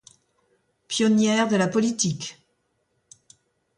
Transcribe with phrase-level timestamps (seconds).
[0.87, 2.39] Pionnière de la politique.